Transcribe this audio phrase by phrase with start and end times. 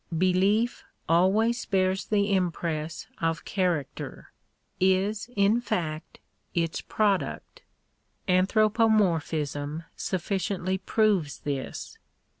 [0.17, 4.31] Belief, always bears the impress of character—
[4.99, 6.17] is, in fact,
[6.55, 7.61] its product.
[8.27, 11.99] Anthropomorphism sufficiently proves this.